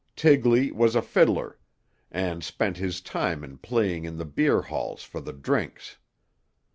[0.15, 1.59] Tigley was a fiddler.
[2.11, 5.99] And spent his time in playing in the beer halls for the drinks.